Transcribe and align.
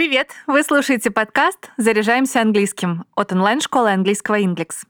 Привет! 0.00 0.30
Вы 0.46 0.62
слушаете 0.62 1.10
подкаст 1.10 1.72
«Заряжаемся 1.76 2.40
английским» 2.40 3.04
от 3.16 3.32
онлайн-школы 3.32 3.90
английского 3.90 4.36
«Индекс». 4.36 4.86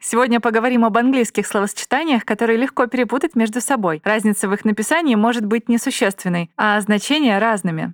Сегодня 0.00 0.40
поговорим 0.40 0.86
об 0.86 0.96
английских 0.96 1.46
словосочетаниях, 1.46 2.24
которые 2.24 2.56
легко 2.56 2.86
перепутать 2.86 3.36
между 3.36 3.60
собой. 3.60 4.00
Разница 4.04 4.48
в 4.48 4.54
их 4.54 4.64
написании 4.64 5.16
может 5.16 5.44
быть 5.44 5.68
несущественной, 5.68 6.50
а 6.56 6.80
значения 6.80 7.38
разными. 7.38 7.92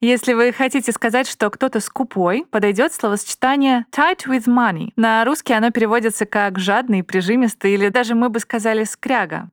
Если 0.00 0.32
вы 0.32 0.50
хотите 0.50 0.92
сказать, 0.92 1.28
что 1.28 1.50
кто-то 1.50 1.78
скупой, 1.80 2.46
подойдет 2.50 2.94
словосочетание 2.94 3.84
tight 3.92 4.26
with 4.26 4.46
money. 4.46 4.92
На 4.96 5.22
русский 5.26 5.52
оно 5.52 5.70
переводится 5.70 6.24
как 6.24 6.58
жадный, 6.58 7.02
прижимистый 7.02 7.74
или 7.74 7.90
даже 7.90 8.14
мы 8.14 8.30
бы 8.30 8.40
сказали 8.40 8.84
скряга. 8.84 9.50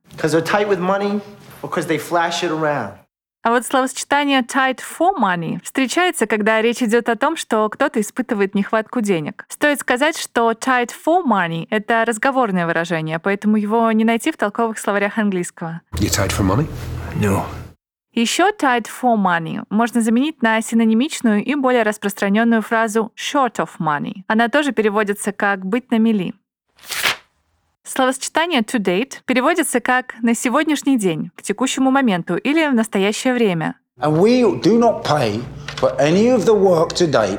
А 3.42 3.50
вот 3.50 3.66
словосочетание 3.66 4.40
tight 4.40 4.78
for 4.78 5.12
money 5.20 5.62
встречается, 5.62 6.26
когда 6.26 6.62
речь 6.62 6.82
идет 6.82 7.10
о 7.10 7.16
том, 7.16 7.36
что 7.36 7.68
кто-то 7.68 8.00
испытывает 8.00 8.54
нехватку 8.54 9.02
денег. 9.02 9.44
Стоит 9.50 9.80
сказать, 9.80 10.16
что 10.16 10.52
tight 10.52 10.90
for 10.92 11.22
money— 11.24 11.66
это 11.70 12.06
разговорное 12.06 12.66
выражение, 12.66 13.18
поэтому 13.18 13.58
его 13.58 13.92
не 13.92 14.04
найти 14.04 14.32
в 14.32 14.38
толковых 14.38 14.78
словарях 14.78 15.18
английского. 15.18 15.82
You 15.92 16.08
tight 16.08 16.30
for 16.30 16.42
money? 16.42 16.66
No. 17.20 17.44
Еще 18.18 18.50
tight 18.50 18.88
for 18.88 19.16
money 19.16 19.62
можно 19.70 20.00
заменить 20.00 20.42
на 20.42 20.60
синонимичную 20.60 21.44
и 21.44 21.54
более 21.54 21.84
распространенную 21.84 22.62
фразу 22.62 23.12
short 23.16 23.58
of 23.58 23.68
money. 23.78 24.24
Она 24.26 24.48
тоже 24.48 24.72
переводится 24.72 25.30
как 25.30 25.64
«быть 25.64 25.92
на 25.92 25.98
мели». 26.00 26.34
Словосочетание 27.84 28.62
to 28.62 28.80
date 28.80 29.20
переводится 29.24 29.78
как 29.78 30.16
«на 30.20 30.34
сегодняшний 30.34 30.98
день», 30.98 31.30
к 31.36 31.42
текущему 31.42 31.92
моменту 31.92 32.36
или 32.36 32.66
в 32.66 32.74
настоящее 32.74 33.34
время. 33.34 33.76
And 34.00 34.18
we 34.18 34.42
do 34.62 34.80
not 34.80 35.04
pay 35.04 35.40
for 35.80 35.96
any 36.00 36.26
of 36.26 36.44
the 36.44 36.54
work 36.54 36.94
to 36.94 37.08
date 37.08 37.38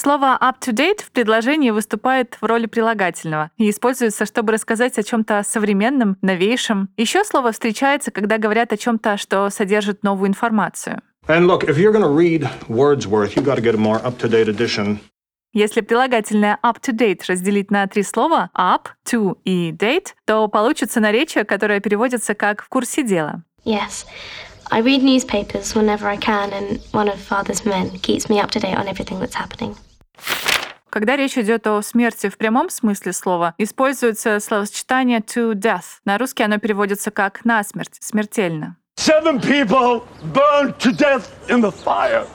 Слово 0.00 0.38
up 0.40 0.60
to 0.60 0.72
date 0.72 1.02
в 1.04 1.10
предложении 1.10 1.70
выступает 1.70 2.38
в 2.40 2.44
роли 2.44 2.66
прилагательного 2.66 3.50
и 3.56 3.68
используется, 3.68 4.26
чтобы 4.26 4.52
рассказать 4.52 4.96
о 4.96 5.02
чем-то 5.02 5.42
современном, 5.42 6.16
новейшем. 6.22 6.88
Еще 6.96 7.24
слово 7.24 7.50
встречается, 7.50 8.12
когда 8.12 8.38
говорят 8.38 8.72
о 8.72 8.76
чем-то, 8.76 9.16
что 9.16 9.50
содержит 9.50 10.04
новую 10.04 10.28
информацию. 10.28 11.02
And 11.26 11.48
look, 11.48 11.64
if 11.64 11.78
you're 11.78 11.90
going 11.90 12.04
to 12.04 12.14
read 12.14 12.48
Wordsworth, 12.68 13.34
you've 13.34 13.44
got 13.44 13.56
to 13.56 13.60
get 13.60 13.74
a 13.74 13.76
more 13.76 14.00
up-to-date 14.06 14.48
edition. 14.48 15.00
Если 15.52 15.80
прилагательное 15.80 16.60
up 16.62 16.78
to 16.80 16.92
date 16.96 17.22
разделить 17.26 17.72
на 17.72 17.84
три 17.88 18.04
слова 18.04 18.50
up, 18.56 18.90
to 19.04 19.36
и 19.44 19.72
date, 19.72 20.14
то 20.26 20.46
получится 20.46 21.00
наречие, 21.00 21.42
которое 21.42 21.80
переводится 21.80 22.36
как 22.36 22.62
«в 22.62 22.68
курсе 22.68 23.02
дела». 23.02 23.42
Yes. 23.64 24.06
I 24.70 24.80
read 24.80 25.02
newspapers 25.02 25.74
whenever 25.74 26.06
I 26.06 26.16
can, 26.18 26.52
and 26.52 26.78
one 26.92 27.08
of 27.08 27.18
father's 27.18 27.64
men 27.64 27.98
keeps 27.98 28.28
me 28.28 28.38
up 28.38 28.52
to 28.52 28.60
date 28.60 28.76
on 28.76 28.86
everything 28.86 29.18
that's 29.18 29.34
happening. 29.34 29.74
Когда 30.98 31.14
речь 31.14 31.38
идет 31.38 31.64
о 31.68 31.80
смерти 31.80 32.28
в 32.28 32.36
прямом 32.36 32.70
смысле 32.70 33.12
слова, 33.12 33.54
используется 33.56 34.40
словосочетание 34.40 35.20
to 35.20 35.52
death. 35.52 36.00
На 36.04 36.18
русский 36.18 36.42
оно 36.42 36.58
переводится 36.58 37.12
как 37.12 37.44
насмерть, 37.44 37.94
смертельно. 38.00 38.76
Seven 38.98 39.40
people 39.40 40.02
burned 40.34 40.76
to 40.78 40.90
death 40.90 41.22
in 41.46 41.60
the 41.60 41.72
fire. 41.84 42.26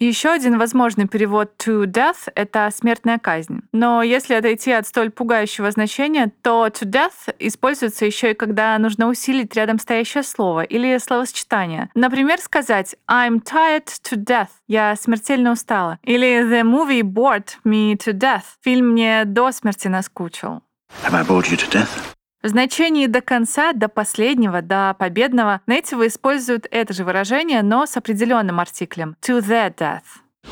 Еще 0.00 0.30
один 0.30 0.58
возможный 0.58 1.08
перевод 1.08 1.54
to 1.58 1.84
death— 1.84 2.30
это 2.36 2.70
смертная 2.72 3.18
казнь. 3.18 3.62
Но 3.72 4.00
если 4.04 4.34
отойти 4.34 4.70
от 4.70 4.86
столь 4.86 5.10
пугающего 5.10 5.72
значения, 5.72 6.30
то 6.42 6.68
to 6.68 6.88
death 6.88 7.34
используется 7.40 8.06
еще 8.06 8.30
и 8.30 8.34
когда 8.34 8.78
нужно 8.78 9.08
усилить 9.08 9.56
рядом 9.56 9.80
стоящее 9.80 10.22
слово 10.22 10.62
или 10.62 10.98
словосочетание. 10.98 11.90
Например, 11.96 12.38
сказать 12.38 12.94
I'm 13.10 13.42
tired 13.42 13.88
to 14.04 14.16
death— 14.16 14.50
я 14.68 14.94
смертельно 14.94 15.50
устала. 15.50 15.98
Или 16.04 16.44
the 16.44 16.62
movie 16.62 17.02
bored 17.02 17.48
me 17.64 17.96
to 17.96 18.12
death— 18.12 18.44
фильм 18.62 18.90
мне 18.90 19.24
до 19.24 19.50
смерти 19.50 19.88
наскучил. 19.88 20.62
Have 21.02 21.14
I 21.14 21.24
bored 21.24 21.50
you 21.50 21.56
to 21.56 21.68
death? 21.72 22.17
В 22.40 22.46
значении 22.46 23.06
до 23.06 23.20
конца, 23.20 23.72
до 23.72 23.88
последнего, 23.88 24.62
до 24.62 24.94
победного 24.96 25.60
нейтивы 25.66 26.06
используют 26.06 26.68
это 26.70 26.94
же 26.94 27.04
выражение, 27.04 27.62
но 27.62 27.84
с 27.84 27.96
определенным 27.96 28.60
артиклем 28.60 29.16
to 29.20 29.40
the 29.40 29.74
death. 29.74 30.04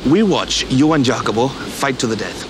We 0.04 0.22
watch 0.22 0.66
you 0.68 0.88
and 0.96 1.04
Jacobo 1.04 1.48
fight 1.80 1.98
to 1.98 2.08
the 2.08 2.16
death. 2.18 2.46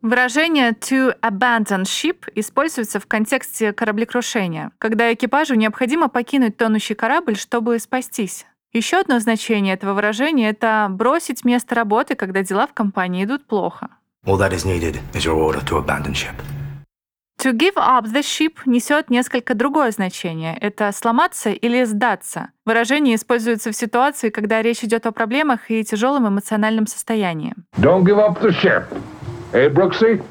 Выражение 0.00 0.70
to 0.70 1.14
abandon 1.20 1.82
ship 1.82 2.24
используется 2.34 3.00
в 3.00 3.06
контексте 3.06 3.74
кораблекрушения, 3.74 4.70
когда 4.78 5.12
экипажу 5.12 5.54
необходимо 5.54 6.08
покинуть 6.08 6.56
тонущий 6.56 6.94
корабль, 6.94 7.36
чтобы 7.36 7.78
спастись. 7.78 8.46
Еще 8.72 8.98
одно 8.98 9.18
значение 9.18 9.74
этого 9.74 9.92
выражения— 9.92 10.48
это 10.50 10.86
бросить 10.88 11.44
место 11.44 11.74
работы, 11.74 12.14
когда 12.14 12.42
дела 12.42 12.66
в 12.66 12.72
компании 12.72 13.24
идут 13.24 13.46
плохо. 13.46 13.90
All 14.24 14.38
that 14.38 14.52
is 14.52 14.64
needed 14.64 15.00
is 15.12 15.26
your 15.26 15.36
order 15.36 15.62
to 15.66 15.84
abandon 15.84 16.14
ship. 16.14 16.34
To 17.42 17.52
give 17.52 17.74
up 17.76 18.06
the 18.06 18.22
ship 18.22 18.54
несет 18.64 19.10
несколько 19.10 19.54
другое 19.54 19.90
значение. 19.90 20.56
Это 20.58 20.90
сломаться 20.92 21.50
или 21.50 21.84
сдаться. 21.84 22.50
Выражение 22.64 23.16
используется 23.16 23.70
в 23.70 23.76
ситуации, 23.76 24.30
когда 24.30 24.62
речь 24.62 24.82
идет 24.82 25.06
о 25.06 25.12
проблемах 25.12 25.70
и 25.70 25.84
тяжелом 25.84 26.26
эмоциональном 26.28 26.86
состоянии. 26.86 27.54
Don't 27.78 28.04
give 28.04 28.18
up 28.18 28.40
the 28.40 28.50
ship. 28.50 28.84
Hey, 29.52 29.68
Brooksy? 29.68 30.22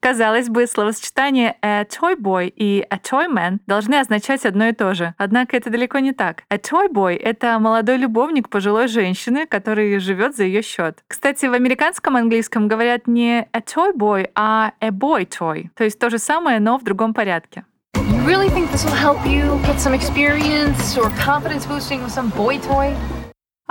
Казалось 0.00 0.48
бы, 0.48 0.66
словосочетание 0.66 1.56
a 1.60 1.82
toy 1.82 2.16
boy 2.16 2.50
и 2.56 2.86
a 2.88 2.96
toy 2.96 3.28
man 3.30 3.58
должны 3.66 3.96
означать 3.96 4.46
одно 4.46 4.68
и 4.68 4.72
то 4.72 4.94
же. 4.94 5.12
Однако 5.18 5.58
это 5.58 5.68
далеко 5.68 5.98
не 5.98 6.12
так. 6.12 6.44
A 6.48 6.56
toy 6.56 6.90
boy— 6.90 7.16
это 7.22 7.58
молодой 7.58 7.98
любовник 7.98 8.48
пожилой 8.48 8.88
женщины, 8.88 9.46
который 9.46 9.98
живет 9.98 10.34
за 10.34 10.44
ее 10.44 10.62
счет. 10.62 11.00
Кстати, 11.06 11.44
в 11.44 11.52
американском 11.52 12.16
английском 12.16 12.66
говорят 12.66 13.06
не 13.06 13.46
a 13.52 13.60
toy 13.60 13.94
boy, 13.94 14.30
а 14.34 14.72
a 14.80 14.88
boy 14.88 15.28
toy. 15.28 15.68
То 15.76 15.84
есть 15.84 15.98
то 15.98 16.08
же 16.08 16.16
самое, 16.18 16.60
но 16.60 16.78
в 16.78 16.82
другом 16.82 17.12
порядке. 17.12 17.66
You 17.94 18.24
really 18.24 18.48
think 18.48 18.70
this 18.72 18.86
will 18.86 18.94
help 18.94 19.18
you 19.26 19.60
get 19.66 19.78
some 19.78 19.92
experience 19.92 20.96
or 20.96 21.10
confidence 21.22 21.66
boosting 21.66 22.02
with 22.02 22.12
some 22.12 22.30
boy 22.34 22.58
toy? 22.58 22.96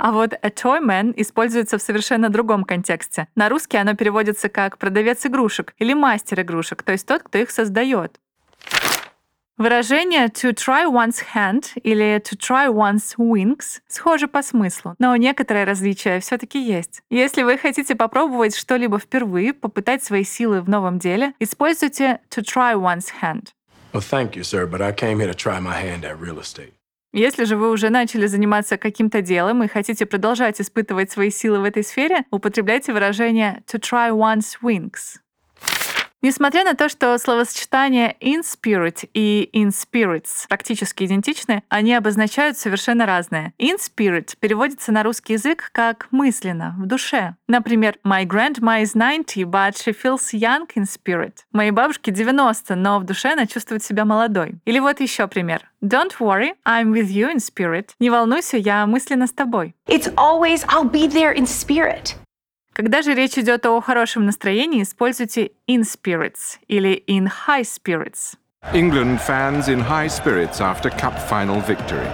А 0.02 0.12
вот 0.12 0.32
a 0.32 0.48
toy 0.48 0.80
man 0.82 1.12
используется 1.14 1.76
в 1.76 1.82
совершенно 1.82 2.30
другом 2.30 2.64
контексте. 2.64 3.28
На 3.34 3.50
русский 3.50 3.76
оно 3.76 3.94
переводится 3.94 4.48
как 4.48 4.78
продавец 4.78 5.26
игрушек 5.26 5.74
или 5.78 5.92
мастер 5.92 6.40
игрушек, 6.40 6.82
то 6.82 6.92
есть 6.92 7.06
тот, 7.06 7.22
кто 7.22 7.36
их 7.36 7.50
создает. 7.50 8.18
Выражение 9.58 10.28
to 10.28 10.54
try 10.54 10.90
one's 10.90 11.22
hand 11.34 11.66
или 11.82 12.16
to 12.16 12.34
try 12.34 12.72
one's 12.72 13.14
wings 13.18 13.82
схоже 13.88 14.26
по 14.26 14.42
смыслу, 14.42 14.94
но 14.98 15.14
некоторое 15.16 15.66
различие 15.66 16.20
все-таки 16.20 16.58
есть. 16.58 17.02
Если 17.10 17.42
вы 17.42 17.58
хотите 17.58 17.94
попробовать 17.94 18.56
что-либо 18.56 18.98
впервые, 18.98 19.52
попытать 19.52 20.02
свои 20.02 20.24
силы 20.24 20.62
в 20.62 20.68
новом 20.70 20.98
деле, 20.98 21.34
используйте 21.40 22.20
to 22.30 22.42
try 22.42 22.74
one's 22.74 23.08
hand. 23.20 23.48
Well, 23.92 24.00
thank 24.00 24.34
you, 24.34 24.44
sir, 24.44 24.66
but 24.66 24.80
I 24.80 24.92
came 24.92 25.18
here 25.18 25.30
to 25.30 25.34
try 25.34 25.60
my 25.60 25.74
hand 25.74 26.06
at 26.06 26.18
real 26.18 26.38
estate. 26.38 26.72
Если 27.12 27.44
же 27.44 27.56
вы 27.56 27.70
уже 27.70 27.90
начали 27.90 28.26
заниматься 28.26 28.76
каким-то 28.76 29.20
делом 29.20 29.64
и 29.64 29.68
хотите 29.68 30.06
продолжать 30.06 30.60
испытывать 30.60 31.10
свои 31.10 31.30
силы 31.30 31.58
в 31.58 31.64
этой 31.64 31.82
сфере, 31.82 32.24
употребляйте 32.30 32.92
выражение 32.92 33.64
to 33.66 33.80
try 33.80 34.10
one's 34.10 34.58
wings. 34.62 35.18
Несмотря 36.22 36.64
на 36.64 36.74
то, 36.74 36.90
что 36.90 37.16
словосочетания 37.16 38.14
in 38.20 38.42
spirit 38.42 39.08
и 39.14 39.48
in 39.54 39.68
spirits 39.68 40.46
практически 40.48 41.04
идентичны, 41.04 41.62
они 41.70 41.94
обозначают 41.94 42.58
совершенно 42.58 43.06
разное. 43.06 43.54
In 43.58 43.78
spirit 43.78 44.34
переводится 44.38 44.92
на 44.92 45.02
русский 45.02 45.34
язык 45.34 45.70
как 45.72 46.08
мысленно, 46.10 46.76
в 46.78 46.86
душе. 46.86 47.36
Например, 47.48 47.96
My 48.04 48.26
grandma 48.26 48.82
is 48.82 48.92
90, 48.92 49.44
but 49.44 49.76
she 49.76 49.94
feels 49.94 50.32
young 50.32 50.68
in 50.76 50.84
spirit. 50.84 51.38
Моей 51.52 51.70
бабушке 51.70 52.10
90, 52.10 52.74
но 52.74 52.98
в 52.98 53.04
душе 53.04 53.32
она 53.32 53.46
чувствует 53.46 53.82
себя 53.82 54.04
молодой. 54.04 54.60
Или 54.66 54.78
вот 54.78 55.00
еще 55.00 55.26
пример. 55.26 55.62
Don't 55.82 56.12
worry, 56.20 56.52
I'm 56.66 56.92
with 56.92 57.08
you 57.08 57.32
in 57.32 57.38
spirit. 57.38 57.90
Не 57.98 58.10
волнуйся, 58.10 58.58
я 58.58 58.86
мысленно 58.86 59.26
с 59.26 59.32
тобой. 59.32 59.74
It's 59.86 60.12
always, 60.16 60.66
I'll 60.66 60.84
be 60.84 61.08
there 61.08 61.34
in 61.34 61.46
spirit. 61.46 62.16
Когда 62.80 63.02
же 63.02 63.12
речь 63.12 63.36
идет 63.36 63.66
о 63.66 63.78
хорошем 63.82 64.24
настроении, 64.24 64.82
используйте 64.84 65.50
in 65.68 65.82
spirits 65.82 66.56
или 66.66 67.04
in 67.06 67.28
high 67.46 67.62
spirits. 67.62 68.38
England 68.72 69.20
fans 69.20 69.68
in 69.68 69.80
high 69.80 70.08
spirits 70.08 70.62
after 70.62 70.88
cup 70.88 71.12
final 71.28 71.60
victory. 71.60 72.08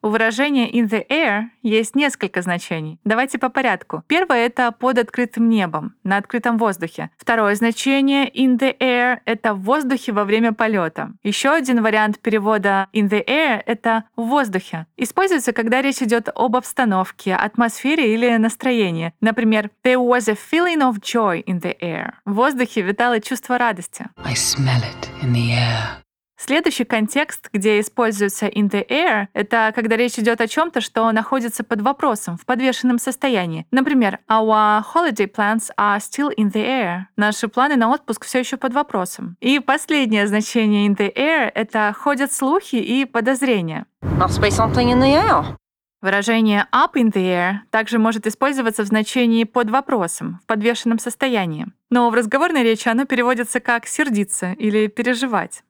У 0.00 0.08
выражения 0.08 0.70
in 0.70 0.88
the 0.88 1.04
air 1.08 1.46
есть 1.62 1.96
несколько 1.96 2.40
значений. 2.42 3.00
Давайте 3.04 3.38
по 3.38 3.48
порядку. 3.48 4.04
Первое— 4.06 4.46
это 4.46 4.70
под 4.70 4.98
открытым 4.98 5.48
небом, 5.48 5.94
на 6.04 6.16
открытом 6.18 6.56
воздухе. 6.56 7.10
Второе 7.18 7.54
значение 7.56 8.30
in 8.30 8.58
the 8.58 8.76
air— 8.78 9.18
это 9.24 9.54
в 9.54 9.62
воздухе 9.62 10.12
во 10.12 10.24
время 10.24 10.52
полета. 10.52 11.12
Еще 11.22 11.50
один 11.50 11.82
вариант 11.82 12.20
перевода 12.20 12.86
in 12.92 13.08
the 13.08 13.24
air— 13.26 13.60
это 13.66 14.04
в 14.16 14.22
воздухе. 14.22 14.86
Используется, 14.96 15.52
когда 15.52 15.82
речь 15.82 16.00
идет 16.00 16.28
об 16.34 16.54
обстановке, 16.54 17.34
атмосфере 17.34 18.14
или 18.14 18.36
настроении. 18.36 19.12
Например, 19.20 19.70
there 19.84 19.98
was 19.98 20.30
a 20.30 20.36
feeling 20.36 20.80
of 20.80 21.00
joy 21.00 21.42
in 21.44 21.60
the 21.60 21.76
air. 21.80 22.12
В 22.24 22.34
воздухе 22.34 22.82
витало 22.82 23.20
чувство 23.20 23.58
радости. 23.58 24.06
I 24.24 24.34
smell 24.34 24.80
it 24.80 25.08
in 25.22 25.32
the 25.32 25.50
air. 25.50 26.07
Следующий 26.40 26.84
контекст, 26.84 27.50
где 27.52 27.80
используется 27.80 28.46
in 28.46 28.70
the 28.70 28.86
air, 28.88 29.26
это 29.34 29.72
когда 29.74 29.96
речь 29.96 30.20
идет 30.20 30.40
о 30.40 30.46
чем-то, 30.46 30.80
что 30.80 31.10
находится 31.10 31.64
под 31.64 31.80
вопросом, 31.80 32.38
в 32.38 32.46
подвешенном 32.46 33.00
состоянии. 33.00 33.66
Например, 33.72 34.20
our 34.30 34.82
holiday 34.94 35.28
plans 35.28 35.70
are 35.76 35.98
still 35.98 36.32
in 36.38 36.52
the 36.52 36.64
air. 36.64 37.00
Наши 37.16 37.48
планы 37.48 37.74
на 37.74 37.90
отпуск 37.90 38.24
все 38.24 38.38
еще 38.38 38.56
под 38.56 38.72
вопросом. 38.72 39.36
И 39.40 39.58
последнее 39.58 40.28
значение 40.28 40.86
in 40.86 40.96
the 40.96 41.12
air— 41.12 41.50
это 41.54 41.92
ходят 41.98 42.32
слухи 42.32 42.76
и 42.76 43.04
подозрения. 43.04 43.86
Must 44.02 44.40
be 44.40 44.50
something 44.50 44.92
in 44.92 45.00
the 45.00 45.14
air. 45.14 45.56
Выражение 46.00 46.68
up 46.70 46.94
in 46.94 47.12
the 47.12 47.24
air 47.24 47.54
также 47.70 47.98
может 47.98 48.28
использоваться 48.28 48.84
в 48.84 48.86
значении 48.86 49.42
под 49.42 49.70
вопросом, 49.70 50.38
в 50.44 50.46
подвешенном 50.46 51.00
состоянии. 51.00 51.66
Но 51.90 52.08
в 52.10 52.14
разговорной 52.14 52.62
речи 52.62 52.88
оно 52.88 53.04
переводится 53.04 53.58
как 53.58 53.88
сердиться 53.88 54.52
или 54.52 54.86
переживать. 54.86 55.64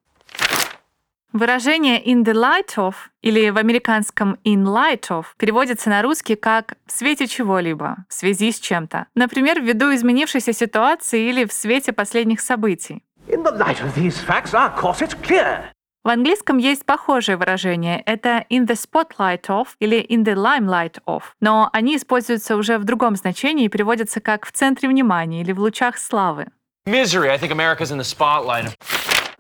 Выражение 1.32 2.02
in 2.02 2.24
the 2.24 2.32
light 2.32 2.76
of 2.78 2.94
или 3.20 3.50
в 3.50 3.58
американском 3.58 4.38
in 4.44 4.64
light 4.64 5.08
of 5.10 5.26
переводится 5.36 5.90
на 5.90 6.00
русский 6.00 6.36
как 6.36 6.74
в 6.86 6.92
свете 6.92 7.26
чего-либо, 7.26 7.98
в 8.08 8.14
связи 8.14 8.50
с 8.50 8.58
чем-то. 8.58 9.06
Например, 9.14 9.60
ввиду 9.60 9.94
изменившейся 9.94 10.54
ситуации 10.54 11.28
или 11.28 11.44
в 11.44 11.52
свете 11.52 11.92
последних 11.92 12.40
событий. 12.40 13.02
In 13.26 13.42
the 13.42 13.58
light 13.58 13.82
of 13.82 13.94
these 13.94 14.16
facts, 14.26 14.54
our 14.54 14.74
course 14.74 15.02
is 15.02 15.14
clear. 15.22 15.64
В 16.02 16.08
английском 16.08 16.56
есть 16.56 16.86
похожее 16.86 17.36
выражение. 17.36 18.00
Это 18.06 18.46
in 18.48 18.66
the 18.66 18.74
spotlight 18.74 19.48
of 19.48 19.66
или 19.80 20.00
in 20.00 20.24
the 20.24 20.34
limelight 20.34 20.96
of. 21.06 21.24
Но 21.40 21.68
они 21.74 21.96
используются 21.98 22.56
уже 22.56 22.78
в 22.78 22.84
другом 22.84 23.16
значении 23.16 23.66
и 23.66 23.68
переводятся 23.68 24.20
как 24.20 24.46
в 24.46 24.52
центре 24.52 24.88
внимания 24.88 25.42
или 25.42 25.52
в 25.52 25.60
лучах 25.60 25.98
славы. 25.98 26.46
Misery. 26.86 27.28
I 27.28 27.36
think 27.36 27.50
America's 27.52 27.90
in 27.90 27.98
the 27.98 28.04
spotlight. 28.04 28.74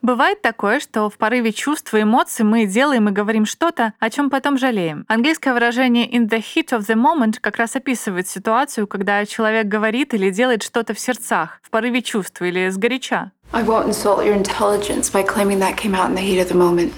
Бывает 0.00 0.42
такое, 0.42 0.78
что 0.78 1.10
в 1.10 1.18
порыве 1.18 1.52
чувств 1.52 1.92
и 1.94 2.02
эмоций 2.02 2.44
мы 2.44 2.66
делаем 2.66 3.08
и 3.08 3.12
говорим 3.12 3.44
что-то, 3.46 3.94
о 3.98 4.10
чем 4.10 4.30
потом 4.30 4.56
жалеем. 4.56 5.04
Английское 5.08 5.52
выражение 5.52 6.08
in 6.08 6.28
the 6.28 6.38
heat 6.38 6.68
of 6.70 6.86
the 6.86 6.94
moment 6.94 7.38
как 7.40 7.56
раз 7.56 7.74
описывает 7.74 8.28
ситуацию, 8.28 8.86
когда 8.86 9.24
человек 9.26 9.66
говорит 9.66 10.14
или 10.14 10.30
делает 10.30 10.62
что-то 10.62 10.94
в 10.94 11.00
сердцах, 11.00 11.60
в 11.62 11.70
порыве 11.70 12.02
чувств 12.02 12.40
или 12.42 12.68
сгоряча. 12.68 13.32
I 13.52 13.64
won't 13.64 13.88
insult 13.88 14.24
your 14.24 14.34
intelligence 14.34 15.10
by 15.10 15.22
claiming 15.22 15.58
that 15.60 15.76
came 15.76 15.94
out 15.94 16.10
in 16.10 16.14
the 16.14 16.22
heat 16.22 16.38
of 16.38 16.48
the 16.48 16.54
moment. 16.54 16.92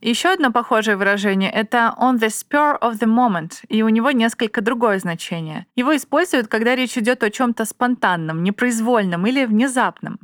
Еще 0.00 0.30
одно 0.30 0.50
похожее 0.50 0.96
выражение— 0.96 1.50
это 1.52 1.94
on 1.98 2.18
the 2.18 2.28
spur 2.28 2.78
of 2.80 2.98
the 2.98 3.06
moment, 3.06 3.62
и 3.68 3.82
у 3.82 3.88
него 3.90 4.10
несколько 4.12 4.62
другое 4.62 4.98
значение. 4.98 5.66
Его 5.76 5.94
используют, 5.94 6.48
когда 6.48 6.74
речь 6.74 6.96
идет 6.96 7.22
о 7.22 7.30
чем-то 7.30 7.66
спонтанном, 7.66 8.42
непроизвольном 8.42 9.26
или 9.26 9.44
внезапном. 9.44 10.18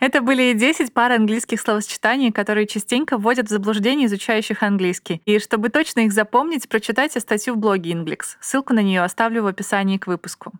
Это 0.00 0.20
были 0.20 0.52
10 0.52 0.92
пар 0.92 1.12
английских 1.12 1.60
словосочетаний, 1.60 2.32
которые 2.32 2.66
частенько 2.66 3.16
вводят 3.16 3.46
в 3.46 3.50
заблуждение 3.50 4.08
изучающих 4.08 4.64
английский. 4.64 5.22
И 5.24 5.38
чтобы 5.38 5.68
точно 5.68 6.00
их 6.00 6.12
запомнить, 6.12 6.68
прочитайте 6.68 7.20
статью 7.20 7.54
в 7.54 7.58
блоге 7.58 7.92
Inglix. 7.92 8.36
Ссылку 8.40 8.74
на 8.74 8.82
нее 8.82 9.04
оставлю 9.04 9.44
в 9.44 9.46
описании 9.46 9.96
к 9.96 10.08
выпуску. 10.08 10.52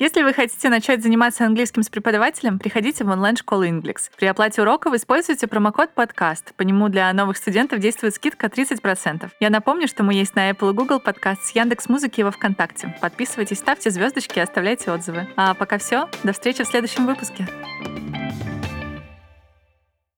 Если 0.00 0.24
вы 0.24 0.32
хотите 0.32 0.68
начать 0.70 1.04
заниматься 1.04 1.46
английским 1.46 1.84
с 1.84 1.88
преподавателем, 1.88 2.58
приходите 2.58 3.04
в 3.04 3.10
онлайн-школу 3.10 3.64
Inglix. 3.64 4.10
При 4.18 4.26
оплате 4.26 4.60
уроков 4.60 4.92
используйте 4.94 5.46
промокод 5.46 5.94
«Подкаст». 5.94 6.52
По 6.56 6.62
нему 6.62 6.88
для 6.88 7.12
новых 7.12 7.36
студентов 7.36 7.78
действует 7.78 8.12
скидка 8.12 8.48
30%. 8.48 9.30
Я 9.38 9.50
напомню, 9.50 9.86
что 9.86 10.02
мы 10.02 10.14
есть 10.14 10.34
на 10.34 10.50
Apple 10.50 10.70
и 10.70 10.74
Google 10.74 10.98
подкаст 10.98 11.44
с 11.44 11.50
Яндекс 11.52 11.88
Музыки 11.88 12.20
и 12.20 12.24
во 12.24 12.32
Вконтакте. 12.32 12.92
Подписывайтесь, 13.00 13.58
ставьте 13.58 13.90
звездочки 13.90 14.40
и 14.40 14.42
оставляйте 14.42 14.90
отзывы. 14.90 15.28
А 15.36 15.54
пока 15.54 15.78
все. 15.78 16.08
До 16.24 16.32
встречи 16.32 16.64
в 16.64 16.66
следующем 16.66 17.06
выпуске. 17.06 17.46